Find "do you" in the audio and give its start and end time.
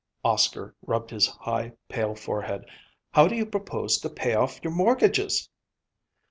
3.27-3.45